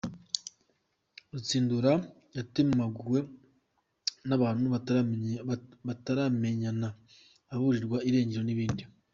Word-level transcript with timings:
Rutsindura 1.33 1.93
yatemaguwe 2.37 3.19
n’abantu 4.27 4.65
bataramenyena, 5.87 6.87
aburirwa 7.53 7.97
irengero 8.09 8.43
n’ibindi. 8.45 8.83